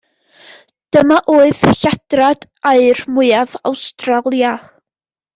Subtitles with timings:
[0.95, 4.55] Dyma oedd lladrad aur mwyaf Awstralia.